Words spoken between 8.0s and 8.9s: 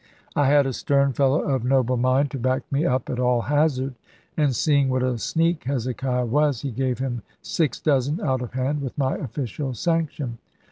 out of hand,